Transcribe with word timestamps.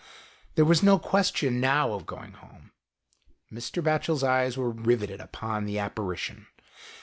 There 0.55 0.65
was 0.65 0.81
no 0.81 0.97
question, 0.97 1.59
now, 1.59 1.93
of 1.93 2.07
going 2.07 2.31
home. 2.33 2.71
Mr. 3.53 3.83
Batchel's 3.83 4.23
eyes 4.23 4.57
were 4.57 4.71
riveted 4.71 5.21
upon 5.21 5.65
the 5.65 5.77
apparition. 5.77 6.47